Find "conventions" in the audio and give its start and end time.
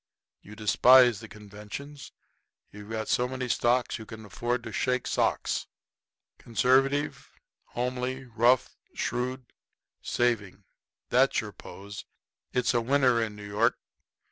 1.27-2.11